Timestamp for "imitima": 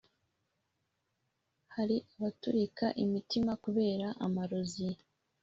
3.03-3.51